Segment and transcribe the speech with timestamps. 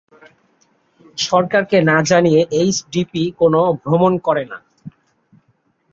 [1.17, 4.57] সরকারকে না জানিয়ে এইচডিপি কোনো ভ্রমণ করে না।